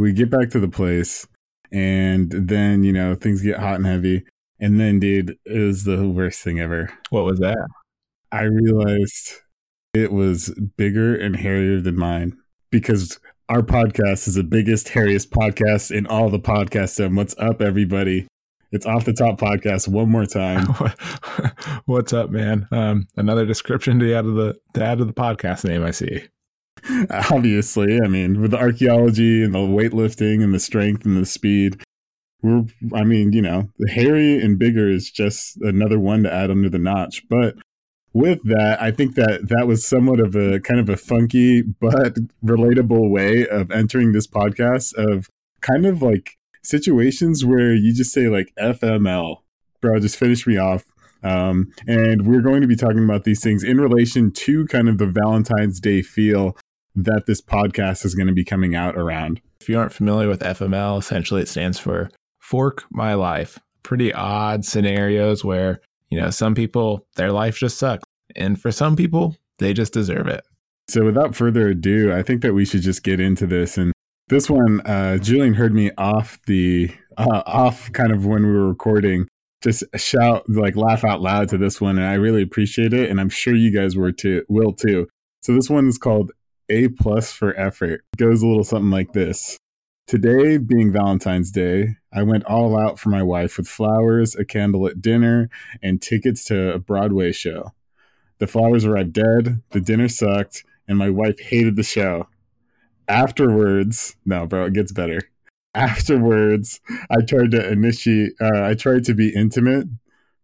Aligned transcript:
we 0.00 0.12
get 0.14 0.30
back 0.30 0.48
to 0.50 0.60
the 0.60 0.68
place, 0.68 1.26
and 1.70 2.30
then 2.30 2.82
you 2.82 2.92
know 2.92 3.14
things 3.14 3.42
get 3.42 3.58
hot 3.58 3.76
and 3.76 3.86
heavy. 3.86 4.24
And 4.58 4.78
then, 4.78 4.98
dude, 4.98 5.38
it 5.46 5.58
was 5.58 5.84
the 5.84 6.06
worst 6.08 6.40
thing 6.40 6.60
ever. 6.60 6.90
What 7.10 7.24
was 7.24 7.38
that? 7.40 7.66
I 8.30 8.42
realized 8.42 9.36
it 9.94 10.12
was 10.12 10.54
bigger 10.76 11.16
and 11.16 11.36
hairier 11.36 11.80
than 11.80 11.96
mine 11.96 12.36
because 12.70 13.18
our 13.48 13.62
podcast 13.62 14.28
is 14.28 14.34
the 14.34 14.44
biggest, 14.44 14.88
hairiest 14.88 15.30
podcast 15.30 15.90
in 15.90 16.06
all 16.06 16.28
the 16.28 16.38
podcasts. 16.38 17.02
And 17.04 17.16
what's 17.16 17.34
up, 17.38 17.62
everybody? 17.62 18.28
It's 18.70 18.86
off 18.86 19.04
the 19.04 19.12
top 19.12 19.40
podcast 19.40 19.88
one 19.88 20.10
more 20.10 20.26
time. 20.26 20.64
What's 21.86 22.12
up, 22.12 22.30
man? 22.30 22.68
Um, 22.70 23.08
another 23.16 23.44
description 23.44 23.98
to 23.98 24.14
add 24.14 24.22
to 24.22 24.30
the 24.30 24.60
to 24.74 24.84
add 24.84 24.98
to 24.98 25.04
the 25.04 25.12
podcast 25.12 25.64
name. 25.64 25.82
I 25.82 25.90
see. 25.90 26.22
Obviously, 27.30 28.00
I 28.02 28.08
mean, 28.08 28.40
with 28.40 28.52
the 28.52 28.58
archaeology 28.58 29.42
and 29.42 29.54
the 29.54 29.58
weightlifting 29.58 30.42
and 30.42 30.54
the 30.54 30.60
strength 30.60 31.04
and 31.04 31.16
the 31.16 31.26
speed, 31.26 31.82
we're. 32.42 32.64
I 32.94 33.04
mean, 33.04 33.32
you 33.32 33.42
know, 33.42 33.70
the 33.78 33.90
hairy 33.90 34.40
and 34.40 34.58
bigger 34.58 34.88
is 34.88 35.10
just 35.10 35.60
another 35.60 35.98
one 35.98 36.22
to 36.22 36.32
add 36.32 36.50
under 36.50 36.68
the 36.68 36.78
notch. 36.78 37.22
But 37.28 37.56
with 38.12 38.40
that, 38.44 38.80
I 38.80 38.90
think 38.90 39.14
that 39.14 39.48
that 39.48 39.66
was 39.66 39.84
somewhat 39.84 40.20
of 40.20 40.34
a 40.34 40.60
kind 40.60 40.80
of 40.80 40.88
a 40.88 40.96
funky 40.96 41.62
but 41.62 42.14
relatable 42.44 43.10
way 43.10 43.46
of 43.46 43.70
entering 43.70 44.12
this 44.12 44.26
podcast 44.26 44.94
of 44.94 45.28
kind 45.60 45.86
of 45.86 46.02
like 46.02 46.38
situations 46.62 47.44
where 47.44 47.74
you 47.74 47.94
just 47.94 48.12
say 48.12 48.28
like 48.28 48.52
FML, 48.58 49.38
bro, 49.80 50.00
just 50.00 50.16
finish 50.16 50.46
me 50.46 50.56
off. 50.56 50.84
Um, 51.22 51.70
and 51.86 52.26
we're 52.26 52.40
going 52.40 52.62
to 52.62 52.66
be 52.66 52.76
talking 52.76 53.04
about 53.04 53.24
these 53.24 53.42
things 53.42 53.62
in 53.62 53.78
relation 53.78 54.30
to 54.32 54.66
kind 54.66 54.88
of 54.88 54.98
the 54.98 55.06
Valentine's 55.06 55.78
Day 55.78 56.00
feel 56.00 56.56
that 56.94 57.24
this 57.26 57.40
podcast 57.40 58.04
is 58.04 58.14
going 58.14 58.26
to 58.26 58.32
be 58.32 58.44
coming 58.44 58.74
out 58.74 58.96
around. 58.96 59.40
If 59.60 59.68
you 59.68 59.78
aren't 59.78 59.92
familiar 59.92 60.28
with 60.28 60.40
FML, 60.40 60.98
essentially 60.98 61.42
it 61.42 61.48
stands 61.48 61.78
for 61.78 62.10
Fork 62.38 62.84
My 62.90 63.14
Life. 63.14 63.58
Pretty 63.82 64.12
odd 64.12 64.64
scenarios 64.64 65.44
where, 65.44 65.80
you 66.10 66.20
know, 66.20 66.30
some 66.30 66.54
people, 66.54 67.06
their 67.16 67.32
life 67.32 67.58
just 67.58 67.78
sucks. 67.78 68.04
And 68.36 68.60
for 68.60 68.72
some 68.72 68.96
people, 68.96 69.36
they 69.58 69.72
just 69.72 69.92
deserve 69.92 70.26
it. 70.26 70.44
So 70.88 71.04
without 71.04 71.36
further 71.36 71.68
ado, 71.68 72.12
I 72.12 72.22
think 72.22 72.42
that 72.42 72.54
we 72.54 72.64
should 72.64 72.82
just 72.82 73.04
get 73.04 73.20
into 73.20 73.46
this. 73.46 73.78
And 73.78 73.92
this 74.28 74.50
one, 74.50 74.80
uh, 74.82 75.18
Julian 75.18 75.54
heard 75.54 75.74
me 75.74 75.90
off 75.96 76.38
the, 76.46 76.90
uh, 77.16 77.42
off 77.46 77.92
kind 77.92 78.12
of 78.12 78.26
when 78.26 78.44
we 78.44 78.52
were 78.52 78.68
recording, 78.68 79.28
just 79.62 79.84
shout, 79.96 80.48
like 80.48 80.74
laugh 80.74 81.04
out 81.04 81.20
loud 81.20 81.48
to 81.50 81.58
this 81.58 81.80
one. 81.80 81.98
And 81.98 82.06
I 82.06 82.14
really 82.14 82.42
appreciate 82.42 82.92
it. 82.92 83.10
And 83.10 83.20
I'm 83.20 83.28
sure 83.28 83.54
you 83.54 83.72
guys 83.72 83.96
were 83.96 84.12
too, 84.12 84.44
will 84.48 84.72
too. 84.72 85.06
So 85.42 85.54
this 85.54 85.70
one 85.70 85.86
is 85.86 85.98
called 85.98 86.32
A 86.70 86.88
plus 86.88 87.32
for 87.32 87.58
effort. 87.58 88.04
Goes 88.16 88.42
a 88.42 88.46
little 88.46 88.64
something 88.64 88.90
like 88.90 89.12
this. 89.12 89.58
Today, 90.06 90.56
being 90.56 90.92
Valentine's 90.92 91.50
Day, 91.50 91.96
I 92.12 92.22
went 92.22 92.44
all 92.44 92.78
out 92.78 92.98
for 92.98 93.10
my 93.10 93.22
wife 93.22 93.58
with 93.58 93.68
flowers, 93.68 94.34
a 94.34 94.44
candlelit 94.44 95.00
dinner, 95.00 95.50
and 95.82 96.00
tickets 96.00 96.44
to 96.44 96.72
a 96.72 96.78
Broadway 96.78 97.32
show. 97.32 97.74
The 98.38 98.46
flowers 98.46 98.84
arrived 98.84 99.12
dead, 99.12 99.62
the 99.70 99.80
dinner 99.80 100.08
sucked, 100.08 100.64
and 100.88 100.96
my 100.96 101.10
wife 101.10 101.38
hated 101.38 101.76
the 101.76 101.82
show. 101.82 102.28
Afterwards, 103.06 104.16
no, 104.24 104.46
bro, 104.46 104.64
it 104.64 104.72
gets 104.72 104.92
better. 104.92 105.20
Afterwards, 105.74 106.80
I 107.10 107.20
tried 107.22 107.50
to 107.52 107.70
initiate, 107.70 108.32
uh, 108.40 108.64
I 108.64 108.74
tried 108.74 109.04
to 109.04 109.14
be 109.14 109.34
intimate, 109.34 109.86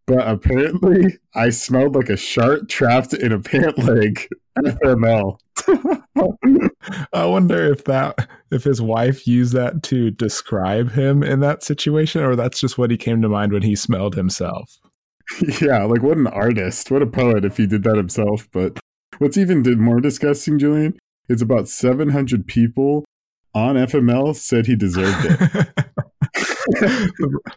but 0.06 0.26
apparently 0.26 1.18
I 1.34 1.50
smelled 1.50 1.96
like 1.96 2.08
a 2.08 2.16
shark 2.16 2.68
trapped 2.68 3.14
in 3.14 3.32
a 3.32 3.40
pant 3.40 3.78
leg. 3.78 4.28
FML. 4.58 5.38
I 7.12 7.24
wonder 7.24 7.72
if 7.72 7.84
that 7.84 8.28
if 8.50 8.64
his 8.64 8.80
wife 8.80 9.26
used 9.26 9.52
that 9.54 9.82
to 9.84 10.10
describe 10.10 10.92
him 10.92 11.22
in 11.22 11.40
that 11.40 11.62
situation, 11.62 12.22
or 12.22 12.36
that's 12.36 12.60
just 12.60 12.78
what 12.78 12.90
he 12.90 12.96
came 12.96 13.22
to 13.22 13.28
mind 13.28 13.52
when 13.52 13.62
he 13.62 13.76
smelled 13.76 14.14
himself. 14.14 14.78
yeah, 15.60 15.84
like 15.84 16.02
what 16.02 16.16
an 16.16 16.26
artist, 16.28 16.90
what 16.90 17.02
a 17.02 17.06
poet 17.06 17.44
if 17.44 17.56
he 17.56 17.66
did 17.66 17.82
that 17.84 17.96
himself. 17.96 18.48
But 18.52 18.78
what's 19.18 19.36
even 19.36 19.62
more 19.80 20.00
disgusting, 20.00 20.58
Julian, 20.58 20.98
is 21.28 21.42
about 21.42 21.68
700 21.68 22.46
people 22.46 23.04
on 23.54 23.74
FML 23.74 24.36
said 24.36 24.66
he 24.66 24.76
deserved 24.76 25.24
it. 25.24 25.68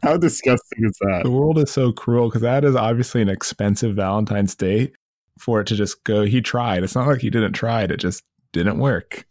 How 0.04 0.18
disgusting 0.18 0.86
is 0.86 0.98
that? 1.02 1.22
The 1.24 1.32
world 1.32 1.58
is 1.58 1.72
so 1.72 1.92
cruel 1.92 2.30
because 2.30 2.42
that 2.42 2.64
is 2.64 2.76
obviously 2.76 3.22
an 3.22 3.30
expensive 3.30 3.96
Valentine's 3.96 4.56
Day 4.56 4.92
for 5.40 5.62
it 5.62 5.68
to 5.68 5.76
just 5.76 6.04
go. 6.04 6.24
He 6.24 6.42
tried. 6.42 6.84
It's 6.84 6.96
not 6.96 7.08
like 7.08 7.22
he 7.22 7.30
didn't 7.30 7.54
try 7.54 7.84
it; 7.84 7.92
it 7.92 7.98
just 7.98 8.24
didn't 8.54 8.80
work. 8.80 9.26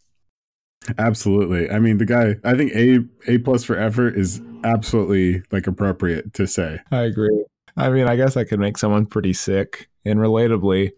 Absolutely. 0.97 1.69
I 1.69 1.79
mean, 1.79 1.97
the 1.97 2.05
guy. 2.05 2.35
I 2.43 2.55
think 2.55 2.73
a 2.73 2.99
a 3.27 3.37
plus 3.39 3.63
for 3.63 3.77
effort 3.77 4.17
is 4.17 4.41
absolutely 4.63 5.43
like 5.51 5.67
appropriate 5.67 6.33
to 6.35 6.47
say. 6.47 6.79
I 6.91 7.01
agree. 7.03 7.45
I 7.77 7.89
mean, 7.89 8.07
I 8.07 8.15
guess 8.15 8.35
I 8.35 8.43
could 8.43 8.59
make 8.59 8.77
someone 8.77 9.05
pretty 9.05 9.33
sick. 9.33 9.89
And 10.05 10.19
relatably, 10.19 10.91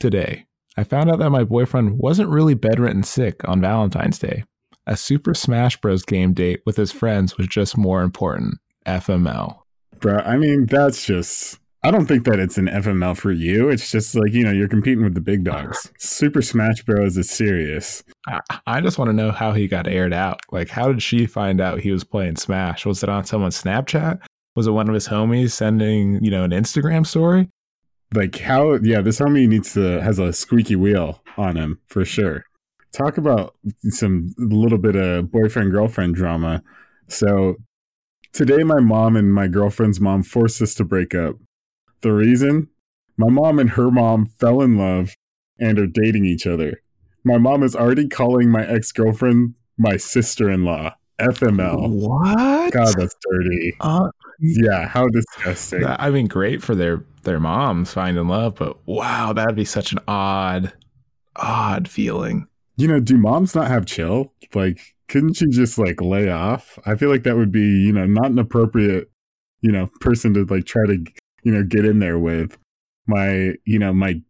today, 0.00 0.46
I 0.76 0.84
found 0.84 1.10
out 1.10 1.18
that 1.18 1.30
my 1.30 1.44
boyfriend 1.44 1.98
wasn't 1.98 2.30
really 2.30 2.54
bedridden 2.54 3.02
sick 3.02 3.46
on 3.46 3.60
Valentine's 3.60 4.18
Day. 4.18 4.44
A 4.86 4.96
Super 4.96 5.34
Smash 5.34 5.76
Bros. 5.80 6.02
game 6.02 6.32
date 6.32 6.62
with 6.64 6.76
his 6.76 6.92
friends 6.92 7.36
was 7.36 7.46
just 7.46 7.76
more 7.76 8.02
important. 8.02 8.58
FML. 8.86 9.58
Bro, 10.00 10.18
I 10.18 10.36
mean, 10.36 10.66
that's 10.66 11.04
just. 11.04 11.57
I 11.84 11.92
don't 11.92 12.06
think 12.06 12.24
that 12.24 12.40
it's 12.40 12.58
an 12.58 12.66
FML 12.66 13.16
for 13.16 13.30
you. 13.30 13.68
It's 13.68 13.90
just 13.90 14.14
like, 14.16 14.32
you 14.32 14.42
know, 14.42 14.50
you're 14.50 14.68
competing 14.68 15.04
with 15.04 15.14
the 15.14 15.20
big 15.20 15.44
dogs. 15.44 15.92
Super 15.98 16.42
Smash 16.42 16.82
Bros. 16.82 17.16
is 17.16 17.30
serious. 17.30 18.02
I, 18.26 18.40
I 18.66 18.80
just 18.80 18.98
want 18.98 19.10
to 19.10 19.12
know 19.12 19.30
how 19.30 19.52
he 19.52 19.68
got 19.68 19.86
aired 19.86 20.12
out. 20.12 20.40
Like, 20.50 20.68
how 20.70 20.88
did 20.88 21.02
she 21.02 21.24
find 21.24 21.60
out 21.60 21.80
he 21.80 21.92
was 21.92 22.02
playing 22.02 22.36
Smash? 22.36 22.84
Was 22.84 23.02
it 23.04 23.08
on 23.08 23.24
someone's 23.24 23.62
Snapchat? 23.62 24.20
Was 24.56 24.66
it 24.66 24.72
one 24.72 24.88
of 24.88 24.94
his 24.94 25.06
homies 25.06 25.52
sending, 25.52 26.22
you 26.22 26.32
know, 26.32 26.42
an 26.42 26.50
Instagram 26.50 27.06
story? 27.06 27.48
Like 28.14 28.38
how 28.38 28.74
yeah, 28.82 29.02
this 29.02 29.18
homie 29.18 29.46
needs 29.46 29.74
to 29.74 30.00
has 30.02 30.18
a 30.18 30.32
squeaky 30.32 30.76
wheel 30.76 31.22
on 31.36 31.56
him 31.56 31.78
for 31.86 32.04
sure. 32.04 32.44
Talk 32.92 33.18
about 33.18 33.54
some 33.90 34.34
little 34.38 34.78
bit 34.78 34.96
of 34.96 35.30
boyfriend 35.30 35.72
girlfriend 35.72 36.14
drama. 36.14 36.62
So 37.08 37.56
today 38.32 38.62
my 38.62 38.80
mom 38.80 39.14
and 39.14 39.32
my 39.32 39.46
girlfriend's 39.46 40.00
mom 40.00 40.22
forced 40.22 40.62
us 40.62 40.74
to 40.76 40.84
break 40.84 41.14
up. 41.14 41.36
The 42.00 42.12
reason? 42.12 42.68
My 43.16 43.28
mom 43.28 43.58
and 43.58 43.70
her 43.70 43.90
mom 43.90 44.26
fell 44.38 44.62
in 44.62 44.78
love 44.78 45.14
and 45.58 45.78
are 45.78 45.86
dating 45.86 46.24
each 46.24 46.46
other. 46.46 46.80
My 47.24 47.38
mom 47.38 47.62
is 47.62 47.74
already 47.74 48.08
calling 48.08 48.50
my 48.50 48.66
ex-girlfriend 48.66 49.54
my 49.76 49.96
sister-in-law. 49.96 50.94
FML. 51.20 51.90
What? 51.90 52.72
God, 52.72 52.94
that's 52.96 53.16
dirty. 53.28 53.76
Uh, 53.80 54.08
yeah, 54.40 54.86
how 54.86 55.08
disgusting. 55.08 55.84
I 55.84 56.10
mean, 56.10 56.26
great 56.26 56.62
for 56.62 56.74
their 56.74 57.04
their 57.24 57.40
moms 57.40 57.92
finding 57.92 58.28
love, 58.28 58.54
but 58.54 58.78
wow, 58.86 59.32
that'd 59.32 59.56
be 59.56 59.64
such 59.64 59.92
an 59.92 59.98
odd, 60.06 60.72
odd 61.34 61.88
feeling. 61.88 62.46
You 62.76 62.86
know, 62.86 63.00
do 63.00 63.18
moms 63.18 63.54
not 63.56 63.68
have 63.68 63.84
chill? 63.86 64.32
Like, 64.54 64.94
couldn't 65.08 65.40
you 65.40 65.50
just 65.50 65.76
like 65.78 66.00
lay 66.00 66.30
off? 66.30 66.78
I 66.86 66.94
feel 66.94 67.10
like 67.10 67.24
that 67.24 67.36
would 67.36 67.50
be, 67.50 67.60
you 67.60 67.92
know, 67.92 68.06
not 68.06 68.30
an 68.30 68.38
appropriate, 68.38 69.10
you 69.60 69.72
know, 69.72 69.90
person 70.00 70.34
to 70.34 70.44
like 70.44 70.66
try 70.66 70.86
to, 70.86 71.04
you 71.48 71.54
know, 71.54 71.62
get 71.62 71.86
in 71.86 71.98
there 71.98 72.18
with. 72.18 72.58
My, 73.06 73.54
you 73.64 73.78
know, 73.78 73.94
my 73.94 74.20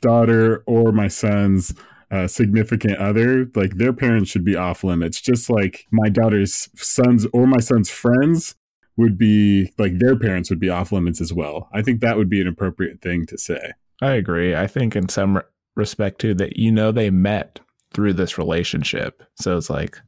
daughter 0.00 0.64
or 0.66 0.92
my 0.92 1.08
son's 1.08 1.74
uh, 2.10 2.26
significant 2.26 2.96
other, 2.96 3.50
like 3.54 3.76
their 3.76 3.92
parents 3.92 4.30
should 4.30 4.46
be 4.46 4.56
off 4.56 4.82
limits. 4.82 5.20
Just 5.20 5.50
like 5.50 5.86
my 5.90 6.08
daughter's 6.08 6.70
sons 6.74 7.26
or 7.34 7.46
my 7.46 7.58
son's 7.58 7.90
friends 7.90 8.54
would 8.96 9.18
be 9.18 9.70
like 9.76 9.98
their 9.98 10.18
parents 10.18 10.48
would 10.48 10.58
be 10.58 10.70
off 10.70 10.90
limits 10.90 11.20
as 11.20 11.34
well. 11.34 11.68
I 11.74 11.82
think 11.82 12.00
that 12.00 12.16
would 12.16 12.30
be 12.30 12.40
an 12.40 12.48
appropriate 12.48 13.02
thing 13.02 13.26
to 13.26 13.36
say. 13.36 13.72
I 14.00 14.12
agree. 14.12 14.56
I 14.56 14.68
think 14.68 14.96
in 14.96 15.10
some 15.10 15.42
respect 15.76 16.18
too 16.18 16.32
that 16.36 16.56
you 16.56 16.72
know 16.72 16.92
they 16.92 17.10
met 17.10 17.60
through 17.92 18.14
this 18.14 18.38
relationship. 18.38 19.22
So 19.36 19.58
it's 19.58 19.68
like 19.68 19.98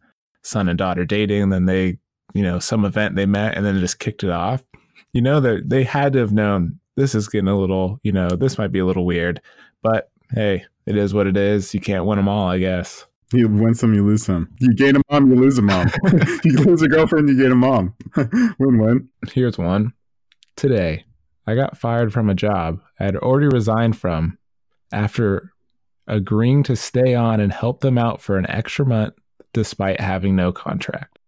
son 0.42 0.70
and 0.70 0.78
daughter 0.78 1.04
dating, 1.04 1.42
and 1.42 1.52
then 1.52 1.66
they, 1.66 1.98
you 2.32 2.42
know, 2.42 2.60
some 2.60 2.86
event 2.86 3.14
they 3.14 3.26
met 3.26 3.58
and 3.58 3.66
then 3.66 3.78
just 3.78 3.98
kicked 3.98 4.24
it 4.24 4.30
off. 4.30 4.64
You 5.12 5.22
know 5.22 5.40
that 5.40 5.68
they 5.68 5.84
had 5.84 6.12
to 6.14 6.18
have 6.20 6.32
known 6.32 6.78
this 6.96 7.14
is 7.14 7.28
getting 7.28 7.48
a 7.48 7.58
little, 7.58 8.00
you 8.02 8.12
know, 8.12 8.28
this 8.28 8.58
might 8.58 8.72
be 8.72 8.78
a 8.78 8.86
little 8.86 9.04
weird, 9.04 9.40
but 9.82 10.10
hey, 10.32 10.64
it 10.86 10.96
is 10.96 11.14
what 11.14 11.26
it 11.26 11.36
is. 11.36 11.74
You 11.74 11.80
can't 11.80 12.06
win 12.06 12.16
them 12.16 12.28
all, 12.28 12.48
I 12.48 12.58
guess. 12.58 13.06
You 13.32 13.48
win 13.48 13.74
some, 13.74 13.92
you 13.92 14.04
lose 14.04 14.24
some. 14.24 14.48
You 14.60 14.72
gain 14.74 14.96
a 14.96 15.00
mom, 15.10 15.30
you 15.30 15.36
lose 15.36 15.58
a 15.58 15.62
mom. 15.62 15.90
you 16.44 16.52
lose 16.58 16.82
a 16.82 16.88
girlfriend, 16.88 17.28
you 17.28 17.36
gain 17.36 17.52
a 17.52 17.56
mom. 17.56 17.94
win 18.58 18.78
win. 18.78 19.08
Here's 19.32 19.58
one. 19.58 19.92
Today, 20.54 21.04
I 21.46 21.54
got 21.54 21.76
fired 21.76 22.12
from 22.12 22.30
a 22.30 22.34
job 22.34 22.80
I 22.98 23.04
had 23.04 23.16
already 23.16 23.48
resigned 23.48 23.98
from 23.98 24.38
after 24.92 25.52
agreeing 26.06 26.62
to 26.64 26.76
stay 26.76 27.14
on 27.14 27.40
and 27.40 27.52
help 27.52 27.80
them 27.80 27.98
out 27.98 28.20
for 28.20 28.38
an 28.38 28.48
extra 28.48 28.86
month 28.86 29.14
despite 29.52 30.00
having 30.00 30.36
no 30.36 30.52
contract. 30.52 31.18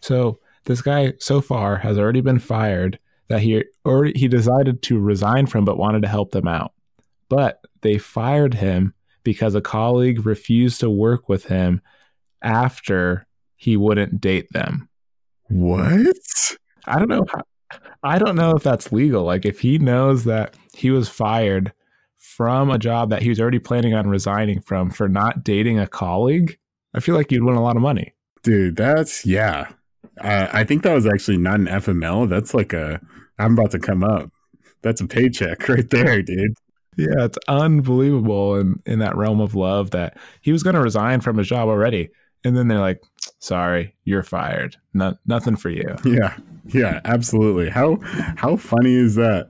So, 0.00 0.38
this 0.64 0.80
guy 0.80 1.14
so 1.18 1.40
far 1.40 1.76
has 1.78 1.98
already 1.98 2.20
been 2.20 2.38
fired 2.38 2.98
that 3.28 3.40
he 3.40 3.64
already 3.84 4.18
he 4.18 4.28
decided 4.28 4.82
to 4.82 4.98
resign 4.98 5.46
from 5.46 5.64
but 5.64 5.78
wanted 5.78 6.02
to 6.02 6.08
help 6.08 6.32
them 6.32 6.48
out. 6.48 6.72
But 7.28 7.60
they 7.82 7.98
fired 7.98 8.54
him 8.54 8.94
because 9.22 9.54
a 9.54 9.60
colleague 9.60 10.24
refused 10.24 10.80
to 10.80 10.90
work 10.90 11.28
with 11.28 11.44
him 11.44 11.82
after 12.42 13.26
he 13.56 13.76
wouldn't 13.76 14.20
date 14.20 14.50
them. 14.52 14.88
What? 15.48 16.16
I 16.86 16.98
don't 16.98 17.08
know. 17.08 17.26
How, 17.30 17.42
I 18.02 18.18
don't 18.18 18.36
know 18.36 18.56
if 18.56 18.62
that's 18.62 18.92
legal. 18.92 19.24
Like 19.24 19.44
if 19.44 19.60
he 19.60 19.78
knows 19.78 20.24
that 20.24 20.54
he 20.74 20.90
was 20.90 21.08
fired 21.08 21.72
from 22.16 22.70
a 22.70 22.78
job 22.78 23.10
that 23.10 23.22
he 23.22 23.28
was 23.28 23.40
already 23.40 23.58
planning 23.58 23.94
on 23.94 24.08
resigning 24.08 24.60
from 24.60 24.90
for 24.90 25.08
not 25.08 25.44
dating 25.44 25.78
a 25.78 25.86
colleague, 25.86 26.56
I 26.94 27.00
feel 27.00 27.14
like 27.14 27.30
you'd 27.30 27.44
win 27.44 27.56
a 27.56 27.62
lot 27.62 27.76
of 27.76 27.82
money. 27.82 28.14
Dude, 28.42 28.76
that's 28.76 29.26
yeah. 29.26 29.68
I, 30.20 30.60
I 30.60 30.64
think 30.64 30.82
that 30.82 30.94
was 30.94 31.06
actually 31.06 31.38
not 31.38 31.60
an 31.60 31.66
FML. 31.66 32.28
That's 32.28 32.54
like 32.54 32.72
a 32.72 33.00
I'm 33.38 33.52
about 33.52 33.70
to 33.72 33.78
come 33.78 34.02
up. 34.02 34.30
That's 34.82 35.00
a 35.00 35.06
paycheck 35.06 35.68
right 35.68 35.88
there, 35.90 36.22
dude. 36.22 36.54
Yeah, 36.96 37.26
it's 37.26 37.38
unbelievable 37.46 38.56
in, 38.56 38.82
in 38.84 38.98
that 38.98 39.16
realm 39.16 39.40
of 39.40 39.54
love 39.54 39.92
that 39.92 40.16
he 40.40 40.50
was 40.50 40.64
going 40.64 40.74
to 40.74 40.82
resign 40.82 41.20
from 41.20 41.38
his 41.38 41.46
job 41.46 41.68
already. 41.68 42.10
And 42.44 42.56
then 42.56 42.66
they're 42.66 42.80
like, 42.80 43.02
sorry, 43.38 43.94
you're 44.04 44.24
fired. 44.24 44.76
No, 44.94 45.16
nothing 45.26 45.56
for 45.56 45.70
you. 45.70 45.96
Yeah. 46.04 46.36
Yeah, 46.70 47.00
absolutely. 47.06 47.70
How 47.70 47.98
how 48.36 48.56
funny 48.56 48.94
is 48.94 49.14
that? 49.14 49.48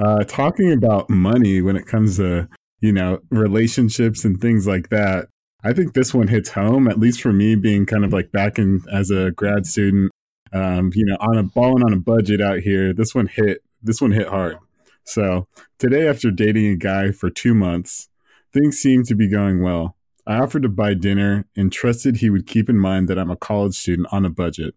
Uh, 0.00 0.24
talking 0.24 0.72
about 0.72 1.08
money 1.08 1.62
when 1.62 1.76
it 1.76 1.86
comes 1.86 2.16
to, 2.16 2.48
you 2.80 2.92
know, 2.92 3.20
relationships 3.30 4.24
and 4.24 4.40
things 4.40 4.66
like 4.66 4.88
that. 4.88 5.28
I 5.64 5.72
think 5.72 5.94
this 5.94 6.14
one 6.14 6.28
hits 6.28 6.50
home, 6.50 6.86
at 6.88 6.98
least 6.98 7.20
for 7.20 7.32
me 7.32 7.56
being 7.56 7.86
kind 7.86 8.04
of 8.04 8.12
like 8.12 8.30
back 8.30 8.58
in 8.58 8.82
as 8.92 9.10
a 9.10 9.32
grad 9.32 9.66
student, 9.66 10.12
um, 10.52 10.92
you 10.94 11.04
know, 11.04 11.16
on 11.20 11.38
a 11.38 11.42
balling 11.42 11.82
on 11.84 11.92
a 11.92 11.98
budget 11.98 12.40
out 12.40 12.60
here. 12.60 12.92
This 12.92 13.14
one 13.14 13.26
hit 13.26 13.62
this 13.82 14.00
one 14.00 14.12
hit 14.12 14.28
hard. 14.28 14.58
So 15.04 15.46
today, 15.78 16.08
after 16.08 16.30
dating 16.30 16.66
a 16.66 16.76
guy 16.76 17.12
for 17.12 17.30
two 17.30 17.54
months, 17.54 18.08
things 18.52 18.78
seemed 18.78 19.06
to 19.06 19.14
be 19.14 19.28
going 19.28 19.62
well. 19.62 19.96
I 20.26 20.38
offered 20.38 20.62
to 20.62 20.68
buy 20.68 20.94
dinner 20.94 21.46
and 21.56 21.72
trusted 21.72 22.16
he 22.16 22.30
would 22.30 22.46
keep 22.46 22.68
in 22.68 22.78
mind 22.78 23.08
that 23.08 23.18
I'm 23.18 23.30
a 23.30 23.36
college 23.36 23.76
student 23.76 24.08
on 24.10 24.24
a 24.24 24.30
budget. 24.30 24.74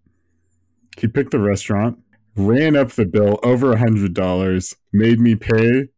He 0.97 1.07
picked 1.07 1.31
the 1.31 1.39
restaurant, 1.39 1.97
ran 2.35 2.75
up 2.75 2.91
the 2.91 3.05
bill 3.05 3.39
over 3.41 3.73
a 3.73 3.79
hundred 3.79 4.13
dollars, 4.13 4.75
made 4.93 5.19
me 5.19 5.35
pay, 5.35 5.89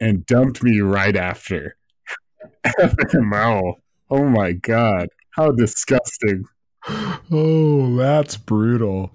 and 0.00 0.24
dumped 0.26 0.62
me 0.62 0.80
right 0.80 1.16
after. 1.16 1.76
FML. 2.66 3.74
Oh 4.10 4.28
my 4.28 4.52
god. 4.52 5.08
How 5.30 5.50
disgusting. 5.50 6.44
Oh, 7.30 7.96
that's 7.96 8.36
brutal. 8.36 9.10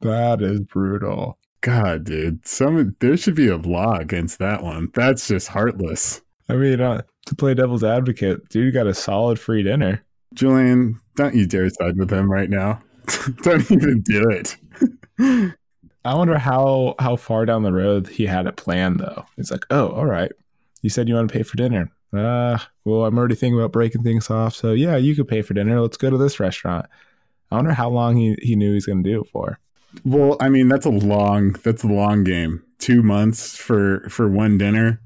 That 0.00 0.42
is 0.42 0.60
brutal. 0.60 1.38
God, 1.60 2.04
dude. 2.04 2.46
Some 2.46 2.96
there 3.00 3.16
should 3.16 3.36
be 3.36 3.48
a 3.48 3.56
law 3.56 3.96
against 3.96 4.38
that 4.38 4.62
one. 4.62 4.90
That's 4.94 5.28
just 5.28 5.48
heartless. 5.48 6.20
I 6.48 6.54
mean, 6.56 6.80
uh, 6.80 7.02
to 7.26 7.34
play 7.34 7.54
devil's 7.54 7.84
advocate, 7.84 8.48
dude 8.48 8.74
got 8.74 8.86
a 8.86 8.94
solid 8.94 9.38
free 9.38 9.62
dinner. 9.62 10.04
Julian, 10.34 11.00
don't 11.16 11.34
you 11.34 11.46
dare 11.46 11.70
side 11.70 11.96
with 11.96 12.12
him 12.12 12.30
right 12.30 12.50
now. 12.50 12.82
don't 13.42 13.70
even 13.70 14.02
do 14.02 14.28
it. 14.30 14.56
I 16.04 16.14
wonder 16.14 16.36
how 16.36 16.96
how 16.98 17.16
far 17.16 17.46
down 17.46 17.62
the 17.62 17.72
road 17.72 18.08
he 18.08 18.26
had 18.26 18.46
it 18.46 18.56
planned 18.56 19.00
though. 19.00 19.24
It's 19.38 19.50
like, 19.50 19.64
oh, 19.70 19.88
all 19.88 20.06
right. 20.06 20.32
You 20.82 20.90
said 20.90 21.08
you 21.08 21.14
want 21.14 21.28
to 21.30 21.32
pay 21.32 21.42
for 21.42 21.56
dinner. 21.56 21.90
Uh, 22.14 22.58
well, 22.84 23.04
I'm 23.04 23.18
already 23.18 23.34
thinking 23.34 23.58
about 23.58 23.72
breaking 23.72 24.02
things 24.02 24.30
off. 24.30 24.54
So 24.54 24.72
yeah, 24.72 24.96
you 24.96 25.16
could 25.16 25.28
pay 25.28 25.42
for 25.42 25.54
dinner. 25.54 25.80
Let's 25.80 25.96
go 25.96 26.10
to 26.10 26.18
this 26.18 26.38
restaurant. 26.38 26.86
I 27.50 27.56
wonder 27.56 27.72
how 27.72 27.88
long 27.88 28.16
he, 28.16 28.36
he 28.40 28.56
knew 28.56 28.70
he 28.70 28.74
was 28.74 28.86
going 28.86 29.02
to 29.02 29.10
do 29.10 29.20
it 29.22 29.28
for. 29.28 29.58
Well, 30.04 30.36
I 30.40 30.48
mean, 30.48 30.68
that's 30.68 30.86
a 30.86 30.90
long 30.90 31.52
that's 31.64 31.84
a 31.84 31.88
long 31.88 32.24
game. 32.24 32.62
Two 32.78 33.02
months 33.02 33.56
for 33.56 34.08
for 34.08 34.28
one 34.28 34.58
dinner. 34.58 35.00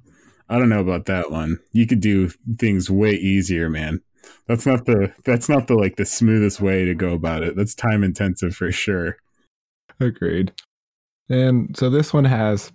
I 0.49 0.59
don't 0.59 0.71
know 0.71 0.81
about 0.81 1.07
that 1.07 1.31
one. 1.31 1.59
You 1.73 1.87
could 1.87 2.01
do 2.01 2.31
things 2.59 2.91
way 2.91 3.13
easier, 3.13 3.69
man. 3.69 4.01
That's 4.47 4.65
not 4.65 4.87
the 4.87 5.13
that's 5.25 5.49
not 5.49 5.67
the 5.67 5.75
like 5.75 5.97
the 5.97 6.07
smoothest 6.07 6.61
way 6.61 6.85
to 6.87 6.95
go 6.95 7.13
about 7.13 7.43
it. 7.43 7.55
That's 7.55 7.75
time 7.75 8.03
intensive 8.03 8.55
for 8.55 8.73
sure. 8.73 9.19
Agreed. 10.01 10.53
And 11.29 11.77
so 11.77 11.91
this 11.91 12.15
one 12.15 12.25
has 12.25 12.73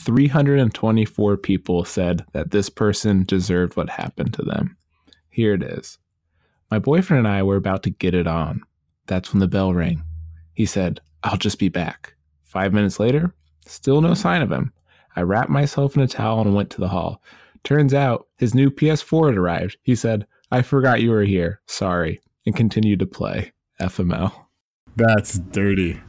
324 0.00 1.36
people 1.36 1.84
said 1.84 2.24
that 2.32 2.50
this 2.50 2.70
person 2.70 3.24
deserved 3.24 3.76
what 3.76 3.90
happened 3.90 4.32
to 4.34 4.42
them. 4.42 4.76
Here 5.28 5.54
it 5.54 5.62
is. 5.62 5.98
My 6.70 6.78
boyfriend 6.78 7.26
and 7.26 7.28
I 7.28 7.42
were 7.42 7.56
about 7.56 7.82
to 7.84 7.90
get 7.90 8.14
it 8.14 8.26
on. 8.26 8.62
That's 9.06 9.32
when 9.32 9.40
the 9.40 9.48
bell 9.48 9.74
rang. 9.74 10.02
He 10.54 10.66
said, 10.66 11.00
I'll 11.22 11.36
just 11.36 11.58
be 11.58 11.68
back. 11.68 12.14
Five 12.44 12.72
minutes 12.72 12.98
later, 12.98 13.34
still 13.66 14.00
no 14.00 14.14
sign 14.14 14.42
of 14.42 14.50
him. 14.50 14.72
I 15.16 15.22
wrapped 15.22 15.50
myself 15.50 15.96
in 15.96 16.02
a 16.02 16.08
towel 16.08 16.40
and 16.40 16.54
went 16.54 16.70
to 16.70 16.80
the 16.80 16.88
hall. 16.88 17.22
Turns 17.64 17.92
out 17.92 18.26
his 18.36 18.54
new 18.54 18.70
PS4 18.70 19.28
had 19.28 19.36
arrived. 19.36 19.76
He 19.82 19.94
said, 19.94 20.26
I 20.50 20.62
forgot 20.62 21.02
you 21.02 21.10
were 21.10 21.24
here. 21.24 21.60
Sorry. 21.66 22.20
And 22.46 22.56
continued 22.56 23.00
to 23.00 23.06
play. 23.06 23.52
FML. 23.80 24.32
That's 24.96 25.38
dirty. 25.38 26.00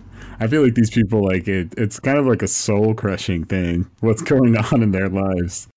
I 0.41 0.47
feel 0.47 0.63
like 0.63 0.73
these 0.73 0.89
people 0.89 1.23
like 1.23 1.47
it 1.47 1.75
it's 1.77 1.99
kind 1.99 2.17
of 2.17 2.25
like 2.25 2.41
a 2.41 2.47
soul 2.47 2.95
crushing 2.95 3.45
thing. 3.45 3.88
What's 3.99 4.23
going 4.23 4.57
on 4.73 4.81
in 4.81 4.91
their 4.91 5.07
lives. 5.07 5.67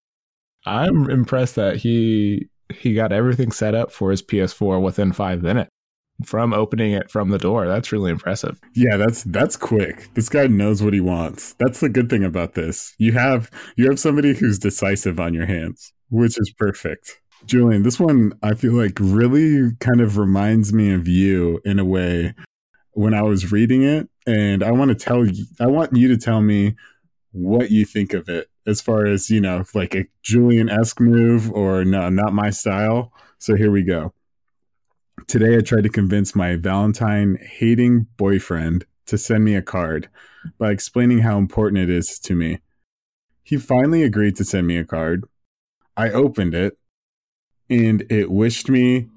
I'm 0.65 1.11
impressed 1.11 1.57
that 1.57 1.77
he 1.77 2.49
he 2.73 2.95
got 2.95 3.13
everything 3.13 3.53
set 3.53 3.75
up 3.75 3.93
for 3.93 4.11
his 4.11 4.23
PS4 4.23 4.81
within 4.81 5.13
5 5.13 5.43
minutes 5.43 5.71
from 6.25 6.55
opening 6.55 6.93
it 6.93 7.11
from 7.11 7.29
the 7.29 7.37
door. 7.37 7.67
That's 7.67 7.93
really 7.93 8.11
impressive. 8.11 8.59
Yeah, 8.75 8.97
that's 8.97 9.25
that's 9.25 9.59
quick. 9.59 10.09
This 10.15 10.31
guy 10.31 10.47
knows 10.47 10.83
what 10.83 10.95
he 10.95 11.01
wants. 11.01 11.55
That's 11.59 11.81
the 11.81 11.91
good 11.91 12.09
thing 12.09 12.25
about 12.25 12.55
this. 12.55 12.95
You 12.97 13.13
have 13.13 13.51
you 13.77 13.87
have 13.91 14.01
somebody 14.01 14.33
who's 14.33 14.59
decisive 14.59 15.21
on 15.21 15.35
your 15.35 15.45
hands, 15.45 15.93
which 16.09 16.39
is 16.39 16.51
perfect. 16.57 17.21
Julian, 17.45 17.83
this 17.83 18.01
one 18.01 18.33
I 18.43 18.55
feel 18.55 18.73
like 18.73 18.97
really 18.99 19.73
kind 19.81 20.01
of 20.01 20.17
reminds 20.17 20.73
me 20.73 20.91
of 20.95 21.07
you 21.07 21.61
in 21.67 21.79
a 21.79 21.85
way 21.85 22.33
when 22.95 23.15
I 23.15 23.23
was 23.23 23.53
reading 23.53 23.83
it 23.83 24.09
and 24.27 24.63
I 24.63 24.73
want 24.73 24.89
to 24.89 24.95
tell 24.95 25.27
you 25.27 25.45
I 25.61 25.67
want 25.67 25.97
you 25.97 26.09
to 26.09 26.17
tell 26.17 26.41
me 26.41 26.77
what 27.33 27.71
you 27.71 27.85
think 27.85 28.15
of 28.15 28.29
it 28.29 28.49
as 28.67 28.81
far 28.81 29.07
as, 29.07 29.29
you 29.29 29.41
know, 29.41 29.65
like 29.75 29.95
a 29.95 30.07
Julian-esque 30.23 31.01
move 31.01 31.51
or 31.51 31.85
no, 31.85 32.09
not 32.09 32.33
my 32.33 32.51
style. 32.51 33.13
So 33.39 33.57
here 33.57 33.71
we 33.71 33.83
go. 33.83 34.15
Today, 35.27 35.57
I 35.57 35.61
tried 35.61 35.85
to 35.85 35.89
convince 35.89 36.35
my 36.35 36.57
Valentine 36.57 37.39
hating 37.41 38.07
boyfriend 38.17 38.87
to 39.07 39.19
send 39.19 39.45
me 39.45 39.55
a 39.55 39.63
card 39.63 40.09
by 40.59 40.71
explaining 40.71 41.21
how 41.21 41.39
important 41.39 41.83
it 41.83 41.91
is 41.91 42.19
to 42.21 42.35
me. 42.35 42.61
He 43.43 43.57
finally 43.57 44.03
agreed 44.03 44.37
to 44.37 44.45
send 44.45 44.67
me 44.67 44.77
a 44.77 44.85
card. 44.85 45.25
I 45.97 46.11
opened 46.11 46.55
it, 46.55 46.79
and 47.69 48.05
it 48.11 48.31
wished 48.31 48.69
me 48.69 49.09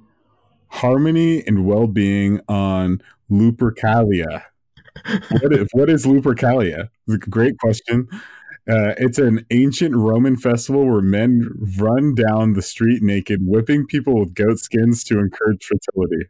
harmony 0.69 1.45
and 1.47 1.65
well 1.65 1.87
being 1.87 2.41
on 2.47 3.01
Lupercalia. 3.31 4.43
what, 5.41 5.53
is, 5.53 5.67
what 5.73 5.89
is 5.89 6.05
Lupercalia? 6.05 6.89
It's 7.07 7.27
a 7.27 7.29
great 7.29 7.57
question. 7.59 8.07
Uh, 8.69 8.93
it's 8.97 9.17
an 9.17 9.45
ancient 9.51 9.95
Roman 9.95 10.35
festival 10.35 10.85
where 10.85 11.01
men 11.01 11.49
run 11.79 12.13
down 12.15 12.53
the 12.53 12.61
street 12.61 13.01
naked, 13.01 13.39
whipping 13.43 13.85
people 13.85 14.19
with 14.19 14.33
goat 14.33 14.59
skins 14.59 15.03
to 15.05 15.19
encourage 15.19 15.63
fertility. 15.63 16.29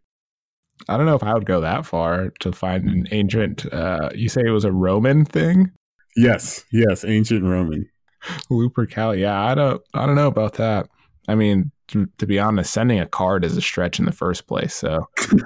I 0.88 0.98
don't 0.98 1.08
know 1.08 1.16
if 1.16 1.24
I 1.24 1.34
would 1.34 1.48
go 1.48 1.62
that 1.62 1.86
far 1.88 2.30
to 2.40 2.52
find 2.52 2.88
an 2.88 3.08
ancient. 3.12 3.72
Uh, 3.74 4.10
you 4.14 4.30
say 4.30 4.42
it 4.46 4.52
was 4.52 4.66
a 4.66 4.72
Roman 4.72 5.26
thing? 5.26 5.72
Yes, 6.16 6.64
yes, 6.72 7.04
ancient 7.04 7.44
Roman. 7.44 7.90
Lupercalia. 8.52 9.20
Yeah, 9.20 9.42
I 9.42 9.56
don't. 9.56 9.82
I 9.96 10.06
don't 10.06 10.16
know 10.16 10.28
about 10.28 10.54
that. 10.56 10.90
I 11.28 11.36
mean, 11.36 11.72
to, 11.90 12.08
to, 12.18 12.26
be 12.26 12.40
honest, 12.40 12.72
sending 12.72 13.00
a 13.00 13.06
card 13.06 13.44
is 13.44 13.58
a 13.58 13.62
stretch 13.62 14.00
in 14.00 14.06
the 14.06 14.12
first 14.12 14.48
place. 14.48 14.74
So 14.74 15.08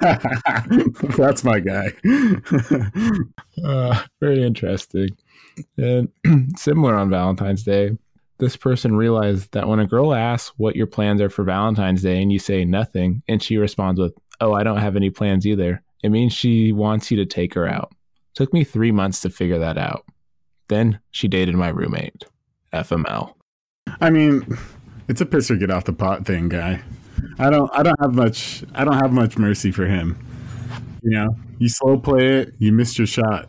that's 1.16 1.44
my 1.44 1.60
guy. 1.60 1.92
uh, 3.64 4.02
very 4.20 4.42
interesting. 4.42 5.08
And 5.76 6.08
similar 6.56 6.94
on 6.94 7.10
Valentine's 7.10 7.64
Day, 7.64 7.96
this 8.38 8.56
person 8.56 8.96
realized 8.96 9.52
that 9.52 9.68
when 9.68 9.78
a 9.78 9.86
girl 9.86 10.14
asks 10.14 10.52
what 10.56 10.76
your 10.76 10.86
plans 10.86 11.20
are 11.20 11.30
for 11.30 11.44
Valentine's 11.44 12.02
Day 12.02 12.20
and 12.20 12.32
you 12.32 12.38
say 12.38 12.64
nothing, 12.64 13.22
and 13.28 13.42
she 13.42 13.56
responds 13.56 14.00
with, 14.00 14.14
Oh, 14.40 14.52
I 14.52 14.64
don't 14.64 14.80
have 14.80 14.96
any 14.96 15.10
plans 15.10 15.46
either, 15.46 15.82
it 16.02 16.10
means 16.10 16.32
she 16.32 16.72
wants 16.72 17.10
you 17.10 17.16
to 17.18 17.26
take 17.26 17.54
her 17.54 17.68
out. 17.68 17.92
Took 18.34 18.52
me 18.52 18.64
three 18.64 18.90
months 18.90 19.20
to 19.20 19.30
figure 19.30 19.58
that 19.58 19.78
out. 19.78 20.04
Then 20.68 20.98
she 21.10 21.28
dated 21.28 21.54
my 21.54 21.68
roommate. 21.68 22.24
FML. 22.72 23.34
I 24.00 24.10
mean, 24.10 24.58
it's 25.12 25.20
a 25.20 25.26
piss 25.26 25.50
or 25.50 25.56
get 25.56 25.70
off 25.70 25.84
the 25.84 25.92
pot 25.92 26.24
thing, 26.24 26.48
guy. 26.48 26.80
I 27.38 27.50
don't 27.50 27.70
I 27.74 27.82
don't 27.82 28.00
have 28.00 28.14
much 28.14 28.64
I 28.74 28.82
don't 28.82 28.96
have 28.96 29.12
much 29.12 29.36
mercy 29.36 29.70
for 29.70 29.84
him. 29.84 30.18
You 31.02 31.10
know, 31.10 31.36
you 31.58 31.68
slow 31.68 31.98
play 31.98 32.40
it, 32.40 32.54
you 32.58 32.72
missed 32.72 32.96
your 32.96 33.06
shot. 33.06 33.46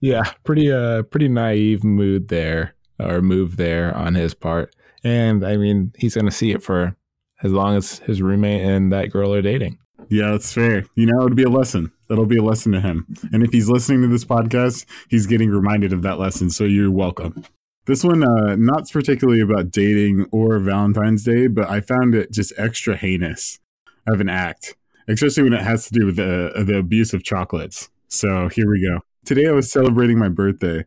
Yeah, 0.00 0.22
pretty 0.44 0.70
uh 0.70 1.02
pretty 1.02 1.26
naive 1.26 1.82
mood 1.82 2.28
there 2.28 2.74
or 3.00 3.20
move 3.20 3.56
there 3.56 3.92
on 3.96 4.14
his 4.14 4.34
part. 4.34 4.72
And 5.02 5.44
I 5.44 5.56
mean, 5.56 5.92
he's 5.98 6.14
going 6.14 6.26
to 6.26 6.30
see 6.30 6.52
it 6.52 6.62
for 6.62 6.94
as 7.42 7.50
long 7.50 7.76
as 7.76 7.98
his 7.98 8.22
roommate 8.22 8.62
and 8.62 8.92
that 8.92 9.10
girl 9.10 9.34
are 9.34 9.42
dating. 9.42 9.78
Yeah, 10.08 10.30
that's 10.30 10.52
fair. 10.52 10.84
You 10.94 11.06
know, 11.06 11.24
it'll 11.24 11.34
be 11.34 11.42
a 11.42 11.50
lesson. 11.50 11.90
That'll 12.08 12.24
be 12.24 12.38
a 12.38 12.42
lesson 12.42 12.70
to 12.70 12.80
him. 12.80 13.06
And 13.32 13.42
if 13.42 13.50
he's 13.50 13.68
listening 13.68 14.02
to 14.02 14.08
this 14.08 14.24
podcast, 14.24 14.86
he's 15.08 15.26
getting 15.26 15.50
reminded 15.50 15.92
of 15.92 16.02
that 16.02 16.20
lesson. 16.20 16.50
So 16.50 16.62
you're 16.62 16.90
welcome. 16.90 17.44
This 17.86 18.02
one, 18.02 18.24
uh, 18.24 18.56
not 18.56 18.90
particularly 18.90 19.40
about 19.40 19.70
dating 19.70 20.26
or 20.32 20.58
Valentine's 20.58 21.22
Day, 21.22 21.48
but 21.48 21.68
I 21.68 21.80
found 21.80 22.14
it 22.14 22.32
just 22.32 22.52
extra 22.56 22.96
heinous 22.96 23.58
of 24.06 24.20
an 24.20 24.28
act. 24.28 24.74
especially 25.06 25.42
when 25.42 25.52
it 25.52 25.60
has 25.60 25.86
to 25.86 25.92
do 25.92 26.06
with 26.06 26.16
the 26.16 26.64
the 26.66 26.78
abuse 26.78 27.12
of 27.12 27.22
chocolates. 27.22 27.90
So 28.08 28.48
here 28.48 28.70
we 28.70 28.80
go. 28.80 29.00
Today 29.26 29.46
I 29.46 29.52
was 29.52 29.70
celebrating 29.70 30.18
my 30.18 30.30
birthday 30.30 30.86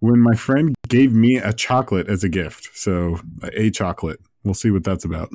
when 0.00 0.20
my 0.20 0.34
friend 0.34 0.74
gave 0.88 1.12
me 1.12 1.36
a 1.36 1.52
chocolate 1.52 2.08
as 2.08 2.24
a 2.24 2.30
gift. 2.30 2.70
So 2.72 3.20
a 3.52 3.70
chocolate. 3.70 4.20
We'll 4.42 4.54
see 4.54 4.70
what 4.70 4.84
that's 4.84 5.04
about. 5.04 5.30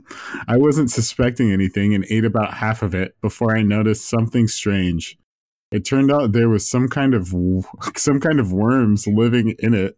I 0.47 0.57
wasn't 0.57 0.89
suspecting 0.89 1.51
anything 1.51 1.93
and 1.93 2.05
ate 2.09 2.25
about 2.25 2.55
half 2.55 2.81
of 2.81 2.95
it 2.95 3.19
before 3.21 3.55
I 3.55 3.61
noticed 3.61 4.09
something 4.09 4.47
strange. 4.47 5.17
It 5.71 5.85
turned 5.85 6.11
out 6.11 6.31
there 6.31 6.49
was 6.49 6.69
some 6.69 6.87
kind 6.87 7.13
of 7.13 7.33
some 7.95 8.19
kind 8.19 8.39
of 8.39 8.51
worms 8.51 9.05
living 9.07 9.55
in 9.59 9.73
it, 9.73 9.97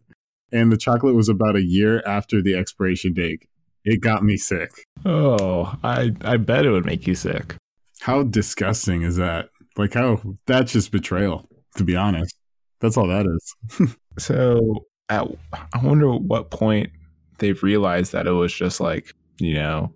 and 0.54 0.72
the 0.72 0.76
chocolate 0.78 1.14
was 1.14 1.28
about 1.28 1.56
a 1.56 1.62
year 1.62 2.02
after 2.06 2.40
the 2.40 2.54
expiration 2.54 3.12
date. 3.12 3.46
It 3.84 4.00
got 4.00 4.24
me 4.24 4.38
sick. 4.38 4.70
Oh, 5.04 5.74
I 5.82 6.12
I 6.22 6.38
bet 6.38 6.64
it 6.64 6.70
would 6.70 6.86
make 6.86 7.06
you 7.06 7.14
sick. 7.14 7.56
How 8.00 8.22
disgusting 8.22 9.02
is 9.02 9.16
that? 9.16 9.50
Like 9.76 9.94
how 9.94 10.20
that's 10.46 10.72
just 10.72 10.92
betrayal, 10.92 11.46
to 11.76 11.84
be 11.84 11.96
honest. 11.96 12.34
That's 12.80 12.96
all 12.96 13.08
that 13.08 13.26
is. 13.26 13.96
so 14.18 14.86
at, 15.08 15.26
I 15.52 15.84
wonder 15.84 16.12
what 16.12 16.50
point 16.50 16.90
they've 17.38 17.62
realized 17.62 18.12
that 18.12 18.26
it 18.26 18.32
was 18.32 18.52
just 18.52 18.80
like, 18.80 19.12
you 19.38 19.54
know, 19.54 19.92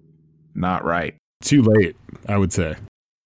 not 0.55 0.85
right. 0.85 1.15
Too 1.41 1.63
late, 1.63 1.97
I 2.29 2.37
would 2.37 2.53
say. 2.53 2.77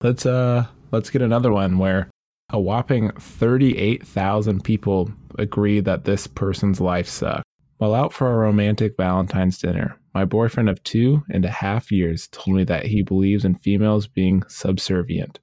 Let's 0.02 0.26
uh 0.26 0.66
let's 0.90 1.10
get 1.10 1.22
another 1.22 1.50
one 1.50 1.78
where 1.78 2.10
a 2.52 2.60
whopping 2.60 3.10
38,000 3.12 4.62
people 4.62 5.10
agree 5.38 5.80
that 5.80 6.04
this 6.04 6.26
person's 6.26 6.80
life 6.80 7.08
sucked. 7.08 7.44
While 7.78 7.94
out 7.94 8.12
for 8.12 8.30
a 8.30 8.36
romantic 8.36 8.96
Valentine's 8.96 9.58
dinner, 9.58 9.98
my 10.14 10.24
boyfriend 10.24 10.68
of 10.68 10.82
two 10.84 11.24
and 11.30 11.44
a 11.44 11.50
half 11.50 11.90
years 11.90 12.28
told 12.28 12.56
me 12.56 12.64
that 12.64 12.86
he 12.86 13.02
believes 13.02 13.44
in 13.44 13.54
females 13.56 14.06
being 14.06 14.42
subservient, 14.48 15.40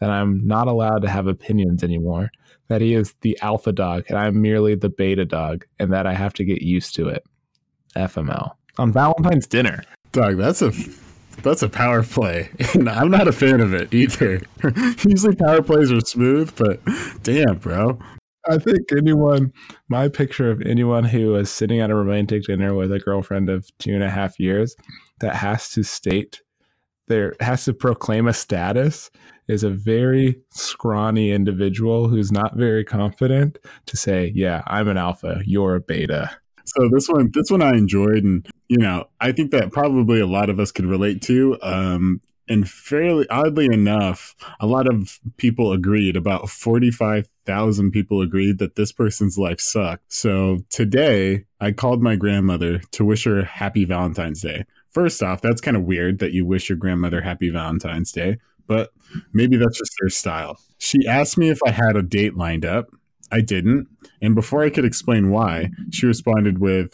that 0.00 0.10
I'm 0.10 0.46
not 0.46 0.66
allowed 0.66 1.02
to 1.02 1.08
have 1.08 1.28
opinions 1.28 1.84
anymore, 1.84 2.30
that 2.66 2.80
he 2.80 2.94
is 2.94 3.14
the 3.22 3.38
alpha 3.40 3.72
dog 3.72 4.04
and 4.08 4.18
I'm 4.18 4.42
merely 4.42 4.74
the 4.74 4.90
beta 4.90 5.24
dog, 5.24 5.64
and 5.78 5.92
that 5.92 6.06
I 6.06 6.14
have 6.14 6.34
to 6.34 6.44
get 6.44 6.60
used 6.60 6.94
to 6.96 7.08
it. 7.08 7.24
FML. 7.96 8.52
On 8.76 8.92
Valentine's 8.92 9.46
dinner. 9.46 9.82
Dog, 10.12 10.36
that's 10.36 10.62
a 10.62 10.72
that's 11.42 11.62
a 11.62 11.68
power 11.68 12.02
play. 12.02 12.50
And 12.74 12.88
I'm 12.88 13.10
not 13.10 13.28
a 13.28 13.32
fan 13.32 13.60
of 13.60 13.74
it 13.74 13.92
either. 13.92 14.42
Usually 15.06 15.34
power 15.34 15.62
plays 15.62 15.90
are 15.90 16.00
smooth, 16.00 16.54
but 16.56 16.80
damn, 17.22 17.58
bro. 17.58 17.98
I 18.48 18.58
think 18.58 18.92
anyone, 18.96 19.52
my 19.88 20.08
picture 20.08 20.50
of 20.50 20.62
anyone 20.62 21.04
who 21.04 21.34
is 21.36 21.50
sitting 21.50 21.80
at 21.80 21.90
a 21.90 21.94
romantic 21.94 22.44
dinner 22.44 22.74
with 22.74 22.92
a 22.92 22.98
girlfriend 22.98 23.50
of 23.50 23.66
two 23.78 23.94
and 23.94 24.02
a 24.02 24.10
half 24.10 24.38
years 24.38 24.76
that 25.20 25.36
has 25.36 25.70
to 25.70 25.82
state 25.82 26.40
there 27.08 27.34
has 27.40 27.64
to 27.64 27.72
proclaim 27.72 28.28
a 28.28 28.32
status 28.32 29.10
is 29.48 29.64
a 29.64 29.70
very 29.70 30.38
scrawny 30.50 31.32
individual 31.32 32.08
who's 32.08 32.30
not 32.30 32.56
very 32.56 32.84
confident 32.84 33.58
to 33.86 33.96
say, 33.96 34.30
Yeah, 34.34 34.62
I'm 34.66 34.88
an 34.88 34.98
alpha, 34.98 35.40
you're 35.44 35.76
a 35.76 35.80
beta. 35.80 36.30
So 36.76 36.88
this 36.92 37.08
one, 37.08 37.30
this 37.32 37.50
one 37.50 37.62
I 37.62 37.70
enjoyed, 37.70 38.24
and 38.24 38.46
you 38.68 38.78
know, 38.78 39.06
I 39.20 39.32
think 39.32 39.50
that 39.52 39.72
probably 39.72 40.20
a 40.20 40.26
lot 40.26 40.50
of 40.50 40.60
us 40.60 40.72
could 40.72 40.86
relate 40.86 41.22
to. 41.22 41.58
Um, 41.62 42.20
and 42.50 42.68
fairly 42.68 43.28
oddly 43.28 43.66
enough, 43.66 44.34
a 44.58 44.66
lot 44.66 44.92
of 44.92 45.18
people 45.36 45.72
agreed. 45.72 46.16
About 46.16 46.48
forty-five 46.48 47.28
thousand 47.44 47.90
people 47.90 48.20
agreed 48.20 48.58
that 48.58 48.76
this 48.76 48.92
person's 48.92 49.38
life 49.38 49.60
sucked. 49.60 50.12
So 50.12 50.58
today, 50.70 51.44
I 51.60 51.72
called 51.72 52.02
my 52.02 52.16
grandmother 52.16 52.80
to 52.92 53.04
wish 53.04 53.24
her 53.24 53.44
happy 53.44 53.84
Valentine's 53.84 54.42
Day. 54.42 54.64
First 54.90 55.22
off, 55.22 55.42
that's 55.42 55.60
kind 55.60 55.76
of 55.76 55.84
weird 55.84 56.18
that 56.18 56.32
you 56.32 56.46
wish 56.46 56.68
your 56.68 56.78
grandmother 56.78 57.20
happy 57.20 57.50
Valentine's 57.50 58.12
Day, 58.12 58.38
but 58.66 58.90
maybe 59.32 59.56
that's 59.56 59.78
just 59.78 59.92
their 60.00 60.08
style. 60.08 60.58
She 60.78 61.06
asked 61.06 61.36
me 61.36 61.50
if 61.50 61.58
I 61.66 61.70
had 61.70 61.96
a 61.96 62.02
date 62.02 62.36
lined 62.36 62.64
up. 62.64 62.88
I 63.30 63.40
didn't. 63.40 63.88
And 64.20 64.34
before 64.34 64.64
I 64.64 64.70
could 64.70 64.84
explain 64.84 65.30
why, 65.30 65.70
she 65.90 66.06
responded 66.06 66.58
with, 66.58 66.92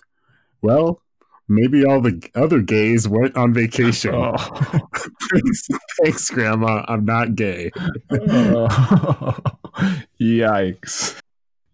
Well, 0.62 1.00
maybe 1.48 1.84
all 1.84 2.00
the 2.00 2.22
other 2.34 2.60
gays 2.60 3.08
went 3.08 3.36
on 3.36 3.52
vacation. 3.52 4.14
Oh. 4.14 4.36
thanks, 5.32 5.68
thanks, 6.02 6.30
Grandma. 6.30 6.84
I'm 6.88 7.04
not 7.04 7.34
gay. 7.34 7.70
oh. 8.10 9.36
Yikes. 10.20 11.20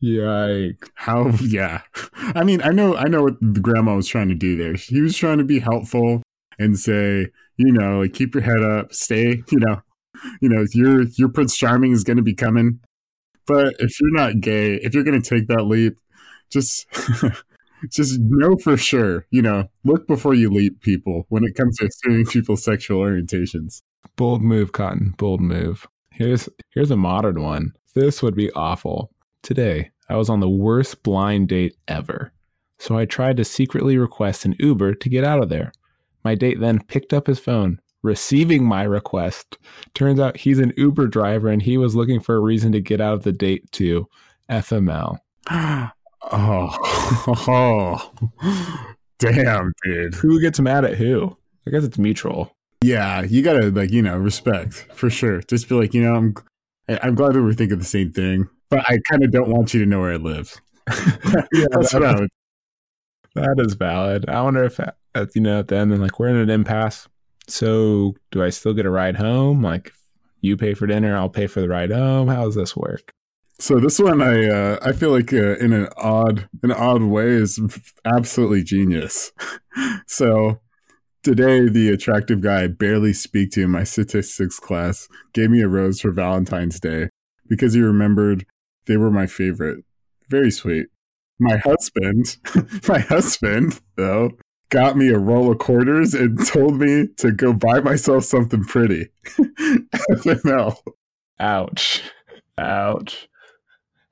Yikes. 0.03 0.89
How, 0.95 1.29
yeah. 1.41 1.83
I 2.35 2.45
mean, 2.45 2.63
I 2.63 2.71
know, 2.71 2.97
I 2.97 3.09
know 3.09 3.23
what 3.23 3.37
the 3.41 3.61
grandma 3.61 3.97
was 3.97 4.09
trying 4.09 4.29
to 4.31 4.35
do 4.35 4.57
there. 4.57 4.75
He 4.75 5.01
was 5.01 5.17
trying 5.17 5.39
to 5.39 5.45
be 5.45 5.59
helpful 5.59 6.23
and 6.59 6.79
say, 6.79 7.27
you 7.57 7.73
know, 7.73 8.01
like 8.01 8.15
keep 8.15 8.35
your 8.35 8.43
head 8.43 8.63
up, 8.63 8.95
stay, 8.95 9.43
you 9.51 9.59
know, 9.59 9.83
you 10.41 10.49
know, 10.49 10.67
your 10.73 11.03
your 11.03 11.29
Prince 11.29 11.57
Charming 11.57 11.93
is 11.93 12.05
going 12.05 12.17
to 12.17 12.23
be 12.23 12.35
coming. 12.35 12.81
But 13.51 13.75
if 13.81 14.01
you're 14.01 14.13
not 14.13 14.41
gay, 14.41 14.75
if 14.77 14.95
you're 14.95 15.03
going 15.03 15.21
to 15.21 15.29
take 15.29 15.49
that 15.49 15.65
leap, 15.65 15.99
just 16.51 16.87
just 17.91 18.21
know 18.21 18.57
for 18.57 18.77
sure, 18.77 19.27
you 19.31 19.43
know, 19.43 19.69
look 19.85 20.07
before 20.07 20.35
you 20.35 20.51
leap 20.51 20.81
people 20.83 21.27
when 21.31 21.43
it 21.43 21.57
comes 21.57 21.77
to 21.79 21.87
assuming 21.87 22.27
people's 22.27 22.63
sexual 22.63 23.03
orientations. 23.03 23.83
Bold 24.15 24.41
move, 24.41 24.71
Cotton. 24.71 25.15
Bold 25.19 25.41
move. 25.41 25.89
Here's 26.13 26.49
here's 26.75 26.93
a 26.93 26.97
modern 26.97 27.43
one. 27.43 27.73
This 27.95 28.23
would 28.23 28.37
be 28.37 28.53
awful. 28.53 29.11
Today, 29.43 29.91
I 30.09 30.15
was 30.15 30.31
on 30.31 30.39
the 30.39 30.49
worst 30.49 31.03
blind 31.03 31.49
date 31.49 31.77
ever. 31.89 32.33
So 32.79 32.97
I 32.97 33.05
tried 33.05 33.37
to 33.39 33.45
secretly 33.45 33.99
request 33.99 34.45
an 34.45 34.55
Uber 34.61 34.95
to 34.95 35.09
get 35.09 35.25
out 35.25 35.43
of 35.43 35.49
there. 35.49 35.73
My 36.25 36.37
date 36.37 36.61
then 36.61 36.85
picked 36.85 37.13
up 37.13 37.27
his 37.27 37.41
phone, 37.41 37.81
receiving 38.03 38.65
my 38.65 38.83
request. 38.83 39.59
Turns 39.95 40.21
out 40.21 40.37
he's 40.37 40.59
an 40.59 40.73
Uber 40.77 41.07
driver 41.07 41.49
and 41.49 41.63
he 41.63 41.77
was 41.77 41.95
looking 41.95 42.21
for 42.21 42.37
a 42.37 42.41
reason 42.41 42.73
to 42.73 42.81
get 42.81 43.01
out 43.01 43.15
of 43.15 43.23
the 43.23 43.33
date 43.33 43.71
too. 43.73 44.09
FML. 44.51 45.19
oh, 45.51 45.93
oh, 47.49 48.13
damn, 49.19 49.73
dude. 49.85 50.15
Who 50.15 50.41
gets 50.41 50.61
mad 50.61 50.85
at 50.85 50.97
who? 50.97 51.37
I 51.67 51.71
guess 51.71 51.85
it's 51.85 51.99
mutual. 51.99 52.57
Yeah, 52.83 53.23
you 53.23 53.43
gotta 53.43 53.71
like 53.71 53.91
you 53.91 54.01
know 54.01 54.17
respect 54.17 54.87
for 54.95 55.11
sure. 55.11 55.43
Just 55.43 55.69
be 55.69 55.75
like 55.75 55.93
you 55.93 56.03
know 56.03 56.15
I'm 56.15 56.35
I'm 56.89 57.15
glad 57.15 57.35
that 57.35 57.43
we're 57.43 57.53
thinking 57.53 57.79
the 57.79 57.85
same 57.85 58.11
thing, 58.11 58.49
but 58.71 58.81
I 58.89 58.99
kind 59.11 59.23
of 59.23 59.31
don't 59.31 59.51
want 59.51 59.75
you 59.75 59.81
to 59.81 59.87
know 59.87 60.01
where 60.01 60.13
I 60.13 60.17
live. 60.17 60.61
yeah, 61.53 61.67
that's 61.71 61.93
would. 61.93 62.31
That 63.35 63.57
is 63.59 63.75
valid. 63.75 64.29
I 64.29 64.43
wonder 64.43 64.65
if 64.65 64.81
at, 64.81 64.97
you 65.35 65.43
know 65.43 65.61
at 65.61 65.69
the 65.69 65.77
end, 65.77 65.93
and 65.93 66.03
like 66.03 66.19
we're 66.19 66.29
in 66.29 66.37
an 66.37 66.51
impasse. 66.51 67.07
So 67.51 68.15
do 68.31 68.43
I 68.43 68.51
still 68.51 68.75
get 68.75 68.87
a 68.87 68.91
ride 68.91 69.17
home? 69.17 69.63
Like 69.63 69.93
you 70.41 70.57
pay 70.57 70.75
for 70.75 70.87
dinner, 70.87 71.17
I'll 71.17 71.29
pay 71.29 71.47
for 71.47 71.61
the 71.61 71.69
ride 71.69 71.91
home. 71.91 72.29
How 72.29 72.45
does 72.45 72.55
this 72.55 72.77
work? 72.77 73.13
So 73.59 73.79
this 73.79 73.99
one, 73.99 74.23
I 74.23 74.49
uh, 74.49 74.79
I 74.81 74.93
feel 74.93 75.11
like 75.11 75.35
uh, 75.35 75.57
in 75.57 75.75
an 75.75 75.89
odd 75.99 76.49
an 76.63 76.73
odd 76.73 77.03
way 77.03 77.29
is 77.29 77.61
absolutely 78.07 78.63
genius. 78.63 79.33
so 80.07 80.61
today, 81.23 81.69
the 81.69 81.91
attractive 81.91 82.41
guy 82.41 82.63
I 82.63 82.67
barely 82.69 83.13
speak 83.13 83.51
to 83.53 83.63
in 83.65 83.71
my 83.71 83.85
statistics 83.85 84.59
class 84.59 85.09
gave 85.35 85.51
me 85.51 85.61
a 85.61 85.69
rose 85.69 86.01
for 86.01 86.11
Valentine's 86.11 86.81
Day 86.81 87.11
because 87.49 87.75
he 87.75 87.83
remembered 87.83 88.47
they 88.87 88.97
were 88.97 89.11
my 89.11 89.27
favorite. 89.27 89.85
Very 90.31 90.51
sweet. 90.51 90.87
My 91.39 91.59
husband, 91.59 92.39
my 92.89 93.01
husband 93.01 93.79
though, 93.97 94.31
got 94.71 94.97
me 94.97 95.09
a 95.09 95.19
roll 95.19 95.51
of 95.51 95.59
quarters 95.59 96.15
and 96.15 96.45
told 96.47 96.79
me 96.79 97.09
to 97.19 97.33
go 97.33 97.53
buy 97.53 97.81
myself 97.81 98.25
something 98.25 98.65
pretty. 98.65 99.09
FML. 99.27 100.77
Ouch. 101.39 102.03
Ouch. 102.59 103.29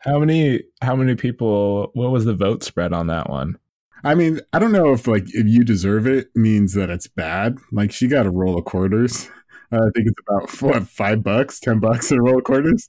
How 0.00 0.18
many 0.18 0.62
how 0.80 0.94
many 0.94 1.14
people 1.14 1.90
what 1.94 2.10
was 2.10 2.24
the 2.24 2.34
vote 2.34 2.62
spread 2.62 2.92
on 2.92 3.08
that 3.08 3.28
one? 3.28 3.58
I 4.04 4.14
mean, 4.14 4.40
I 4.52 4.58
don't 4.58 4.72
know 4.72 4.92
if 4.92 5.06
like 5.06 5.24
if 5.34 5.46
you 5.46 5.64
deserve 5.64 6.06
it 6.06 6.28
means 6.34 6.74
that 6.74 6.90
it's 6.90 7.08
bad. 7.08 7.58
Like 7.72 7.90
she 7.90 8.06
got 8.06 8.26
a 8.26 8.30
roll 8.30 8.58
of 8.58 8.64
quarters. 8.64 9.28
Uh, 9.72 9.76
I 9.76 9.90
think 9.94 10.08
it's 10.08 10.20
about 10.28 10.50
what 10.62 10.88
five 10.88 11.22
bucks, 11.22 11.60
ten 11.60 11.80
bucks 11.80 12.10
a 12.10 12.20
roll 12.20 12.38
of 12.38 12.44
quarters. 12.44 12.88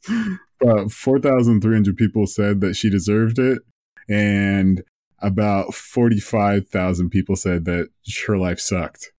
But 0.59 0.91
four 0.91 1.19
thousand 1.19 1.61
three 1.61 1.75
hundred 1.75 1.97
people 1.97 2.27
said 2.27 2.61
that 2.61 2.75
she 2.75 2.89
deserved 2.89 3.39
it, 3.39 3.59
and 4.07 4.83
about 5.21 5.73
45,000 5.73 7.09
people 7.09 7.35
said 7.35 7.65
that 7.65 7.89
her 8.27 8.37
life 8.37 8.59
sucked. 8.59 9.11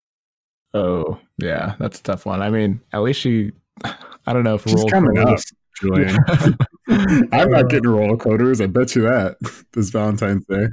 Oh, 0.73 1.19
yeah, 1.39 1.75
that's 1.79 2.01
a 2.01 2.03
tough 2.03 2.27
one. 2.27 2.43
I 2.43 2.51
mean, 2.51 2.81
at 2.93 3.03
least 3.03 3.21
she, 3.21 3.53
I 3.85 4.33
don't 4.33 4.45
know 4.45 4.55
if 4.55 4.65
She's 4.65 4.85
coming 4.85 5.19
up, 5.19 5.39
Julian. 5.81 6.17
I'm 6.89 7.51
not 7.51 7.55
uh, 7.55 7.63
getting 7.65 7.91
roller 7.91 8.17
coaters. 8.17 8.61
I 8.61 8.67
bet 8.67 8.95
you 8.95 9.03
that 9.03 9.37
this 9.73 9.91
Valentine's 9.91 10.45
Day. 10.47 10.67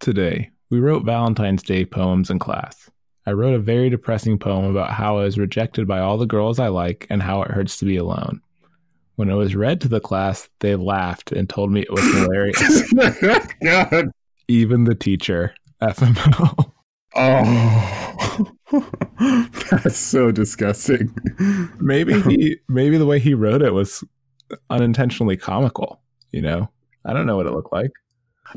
Today, 0.00 0.50
we 0.70 0.80
wrote 0.80 1.04
Valentine's 1.04 1.62
Day 1.62 1.84
poems 1.84 2.30
in 2.30 2.38
class. 2.38 2.90
I 3.26 3.32
wrote 3.32 3.54
a 3.54 3.58
very 3.58 3.88
depressing 3.88 4.38
poem 4.38 4.64
about 4.64 4.90
how 4.90 5.18
I 5.18 5.24
was 5.24 5.38
rejected 5.38 5.86
by 5.86 6.00
all 6.00 6.18
the 6.18 6.26
girls 6.26 6.58
I 6.58 6.68
like 6.68 7.06
and 7.08 7.22
how 7.22 7.42
it 7.42 7.52
hurts 7.52 7.78
to 7.78 7.84
be 7.84 7.96
alone. 7.96 8.40
When 9.14 9.30
it 9.30 9.34
was 9.34 9.54
read 9.54 9.80
to 9.82 9.88
the 9.88 10.00
class, 10.00 10.48
they 10.60 10.74
laughed 10.74 11.30
and 11.30 11.48
told 11.48 11.70
me 11.70 11.82
it 11.82 11.90
was 11.90 12.02
hilarious. 12.14 12.92
Oh 12.98 13.46
God 13.62 14.10
even 14.48 14.84
the 14.84 14.94
teacher, 14.94 15.54
FML. 15.82 16.72
Oh, 17.14 18.52
That's 19.70 19.96
so 19.96 20.30
disgusting. 20.30 21.14
Maybe 21.78 22.20
he 22.22 22.56
maybe 22.68 22.96
the 22.96 23.06
way 23.06 23.18
he 23.18 23.34
wrote 23.34 23.62
it 23.62 23.72
was 23.72 24.04
unintentionally 24.70 25.36
comical, 25.36 26.00
you 26.30 26.40
know? 26.40 26.70
I 27.04 27.12
don't 27.12 27.26
know 27.26 27.36
what 27.36 27.46
it 27.46 27.52
looked 27.52 27.72
like. 27.72 27.90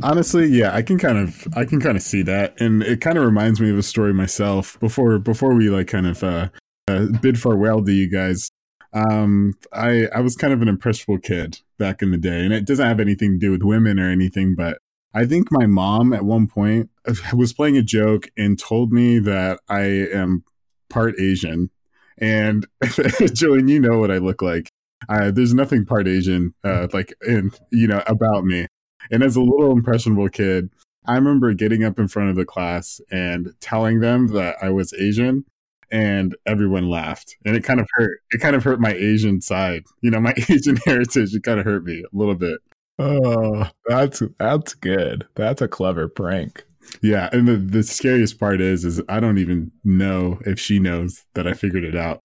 Honestly, 0.04 0.48
yeah, 0.48 0.74
I 0.74 0.82
can 0.82 0.98
kind 0.98 1.18
of 1.18 1.48
I 1.56 1.66
can 1.66 1.80
kind 1.80 1.98
of 1.98 2.04
see 2.04 2.22
that, 2.24 2.60
and 2.60 2.84
it 2.84 3.02
kind 3.02 3.18
of 3.18 3.26
reminds 3.26 3.62
me 3.62 3.70
of 3.70 3.78
a 3.78 3.84
story 3.84 4.14
myself. 4.14 4.80
Before 4.80 5.20
before 5.20 5.54
we 5.54 5.70
like 5.70 5.88
kind 5.88 6.08
of 6.08 6.24
uh, 6.24 6.50
uh, 6.88 7.08
bid 7.22 7.40
farewell 7.40 7.84
to 7.84 7.92
you 7.92 8.12
guys, 8.12 8.50
um, 8.94 9.54
I 9.72 10.08
I 10.14 10.20
was 10.20 10.36
kind 10.36 10.52
of 10.54 10.62
an 10.62 10.68
impressionable 10.68 11.22
kid 11.22 11.60
back 11.78 12.02
in 12.02 12.12
the 12.12 12.18
day, 12.18 12.44
and 12.44 12.54
it 12.54 12.66
doesn't 12.66 12.86
have 12.86 13.00
anything 13.00 13.34
to 13.34 13.38
do 13.38 13.52
with 13.52 13.64
women 13.64 14.00
or 14.00 14.10
anything, 14.10 14.54
but 14.56 14.80
I 15.16 15.26
think 15.26 15.48
my 15.50 15.66
mom 15.66 16.12
at 16.12 16.26
one 16.26 16.46
point 16.46 16.90
uh, 17.08 17.14
was 17.34 17.54
playing 17.54 17.78
a 17.78 17.82
joke 17.82 18.30
and 18.38 18.60
told 18.60 18.92
me 18.92 19.18
that 19.20 19.62
I 19.70 19.84
am 19.84 20.44
part 20.90 21.20
Asian, 21.20 21.72
and 22.18 22.68
Julian, 23.34 23.70
you 23.70 23.80
know 23.80 23.98
what 23.98 24.12
I 24.12 24.18
look 24.18 24.42
like. 24.42 24.70
Uh, 25.08 25.32
there's 25.32 25.54
nothing 25.54 25.86
part 25.86 26.08
Asian, 26.08 26.54
uh, 26.64 26.88
like 26.92 27.14
in 27.26 27.52
you 27.72 27.88
know 27.88 28.04
about 28.08 28.44
me. 28.44 28.68
And 29.10 29.24
as 29.24 29.36
a 29.36 29.42
little 29.42 29.72
impressionable 29.72 30.30
kid, 30.30 30.70
I 31.08 31.16
remember 31.16 31.54
getting 31.54 31.84
up 31.84 31.98
in 31.98 32.08
front 32.08 32.30
of 32.30 32.36
the 32.36 32.46
class 32.46 33.00
and 33.10 33.54
telling 33.62 34.02
them 34.02 34.28
that 34.30 34.58
I 34.62 34.70
was 34.70 34.94
Asian 34.94 35.46
and 35.92 36.36
everyone 36.46 36.90
laughed. 36.90 37.38
And 37.46 37.56
it 37.56 37.64
kind 37.64 37.80
of 37.80 37.88
hurt. 37.94 38.20
It 38.32 38.42
kind 38.42 38.56
of 38.56 38.64
hurt 38.64 38.80
my 38.80 38.94
Asian 38.94 39.42
side. 39.42 39.84
You 40.02 40.12
know, 40.12 40.20
my 40.20 40.34
Asian 40.50 40.78
heritage, 40.86 41.34
it 41.34 41.44
kind 41.44 41.60
of 41.60 41.66
hurt 41.66 41.86
me 41.86 42.04
a 42.04 42.18
little 42.18 42.36
bit. 42.36 42.60
Oh, 42.98 43.70
that's 43.88 44.22
that's 44.40 44.74
good. 44.74 45.28
That's 45.36 45.62
a 45.62 45.68
clever 45.68 46.08
prank. 46.08 46.66
Yeah, 47.02 47.30
and 47.32 47.48
the, 47.48 47.58
the 47.58 47.84
scariest 47.84 48.40
part 48.40 48.62
is 48.62 48.86
is 48.86 49.02
I 49.10 49.20
don't 49.20 49.38
even 49.38 49.72
know 49.84 50.40
if 50.46 50.60
she 50.60 50.80
knows 50.80 51.26
that 51.34 51.48
I 51.48 51.54
figured 51.54 51.84
it 51.84 51.96
out. 51.96 52.22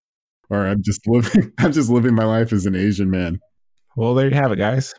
Or 0.49 0.67
I'm 0.67 0.83
just 0.83 1.07
living 1.07 1.52
I'm 1.59 1.73
just 1.73 1.90
living 1.90 2.14
my 2.14 2.25
life 2.25 2.52
as 2.52 2.67
an 2.67 2.75
Asian 2.75 3.11
man. 3.11 3.40
Well, 3.97 4.14
there 4.14 4.29
you 4.29 4.35
have 4.35 4.52
it, 4.52 4.57
guys. 4.57 4.95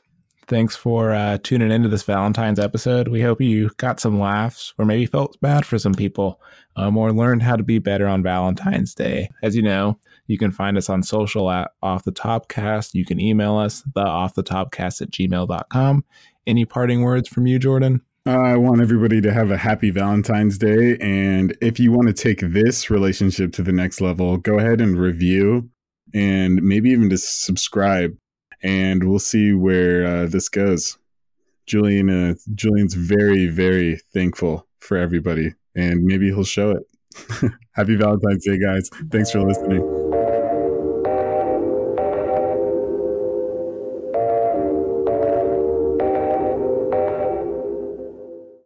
Thanks 0.47 0.75
for 0.75 1.11
uh, 1.11 1.37
tuning 1.43 1.71
into 1.71 1.87
this 1.87 2.03
Valentine's 2.03 2.59
episode. 2.59 3.07
We 3.07 3.21
hope 3.21 3.39
you 3.39 3.69
got 3.77 4.01
some 4.01 4.19
laughs 4.19 4.73
or 4.77 4.83
maybe 4.83 5.05
felt 5.05 5.39
bad 5.39 5.65
for 5.65 5.79
some 5.79 5.93
people 5.93 6.41
um, 6.75 6.97
or 6.97 7.13
learned 7.13 7.41
how 7.41 7.55
to 7.55 7.63
be 7.63 7.79
better 7.79 8.05
on 8.05 8.21
Valentine's 8.21 8.93
Day. 8.93 9.29
As 9.43 9.55
you 9.55 9.61
know, 9.61 9.97
you 10.27 10.37
can 10.37 10.51
find 10.51 10.77
us 10.77 10.89
on 10.89 11.03
social 11.03 11.49
at 11.49 11.71
Off 11.81 12.03
the 12.03 12.11
Topcast. 12.11 12.93
You 12.93 13.05
can 13.05 13.19
email 13.19 13.55
us, 13.55 13.83
the 13.95 14.01
off 14.01 14.33
the 14.33 14.43
topcast 14.43 15.01
at 15.01 15.11
gmail.com. 15.11 16.03
Any 16.47 16.65
parting 16.65 17.01
words 17.01 17.27
from 17.27 17.47
you, 17.47 17.59
Jordan? 17.59 18.01
I 18.25 18.55
want 18.57 18.81
everybody 18.81 19.19
to 19.21 19.33
have 19.33 19.49
a 19.49 19.57
happy 19.57 19.89
Valentine's 19.89 20.57
Day. 20.57 20.97
And 20.99 21.57
if 21.61 21.79
you 21.79 21.91
want 21.91 22.07
to 22.07 22.13
take 22.13 22.39
this 22.41 22.89
relationship 22.89 23.51
to 23.53 23.63
the 23.63 23.71
next 23.71 23.99
level, 23.99 24.37
go 24.37 24.59
ahead 24.59 24.79
and 24.79 24.97
review 24.97 25.69
and 26.13 26.61
maybe 26.61 26.89
even 26.89 27.09
just 27.09 27.43
subscribe 27.43 28.15
and 28.63 29.03
we'll 29.09 29.19
see 29.19 29.53
where 29.53 30.05
uh, 30.05 30.25
this 30.27 30.49
goes. 30.49 30.97
Julian, 31.65 32.09
uh, 32.09 32.35
Julian's 32.53 32.93
very, 32.93 33.47
very 33.47 33.99
thankful 34.13 34.67
for 34.79 34.97
everybody, 34.97 35.53
and 35.75 36.03
maybe 36.03 36.27
he'll 36.27 36.43
show 36.43 36.71
it. 36.71 37.51
Happy 37.73 37.95
Valentine's 37.95 38.45
Day, 38.45 38.57
guys! 38.59 38.89
Thanks 39.11 39.31
for 39.31 39.41
listening. 39.41 40.00